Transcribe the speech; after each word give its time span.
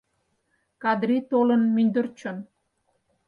Кадри 0.81 1.17
толын 1.29 1.61
мӱндырчын. 1.75 2.37